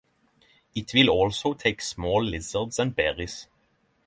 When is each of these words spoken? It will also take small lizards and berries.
It 0.73 0.95
will 0.95 1.11
also 1.11 1.53
take 1.53 1.79
small 1.79 2.23
lizards 2.23 2.79
and 2.79 2.95
berries. 2.95 3.45